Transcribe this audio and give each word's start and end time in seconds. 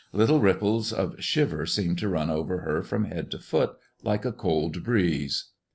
Little 0.13 0.39
ripples 0.39 0.91
of 0.91 1.21
shiver 1.23 1.67
seemed 1.67 1.99
to 1.99 2.09
run 2.09 2.31
over 2.31 2.61
her 2.61 2.81
from 2.81 3.05
head 3.05 3.29
to 3.29 3.37
foot, 3.37 3.77
like 4.03 4.25
a 4.25 4.33
cold 4.33 4.83
breeze. 4.83 5.51